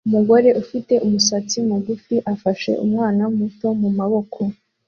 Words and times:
Umugore 0.07 0.49
ufite 0.61 0.93
umusatsi 1.05 1.57
mugufi 1.69 2.15
afashe 2.33 2.71
umwana 2.85 3.23
muto 3.37 3.67
mumaboko 3.79 4.39